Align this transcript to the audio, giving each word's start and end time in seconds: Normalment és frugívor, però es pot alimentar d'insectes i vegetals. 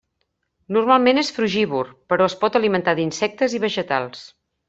Normalment 0.77 1.21
és 1.21 1.29
frugívor, 1.35 1.91
però 2.13 2.29
es 2.31 2.37
pot 2.45 2.59
alimentar 2.61 2.97
d'insectes 3.01 3.57
i 3.59 3.63
vegetals. 3.69 4.27